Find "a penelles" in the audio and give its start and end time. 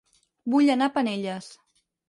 0.91-1.53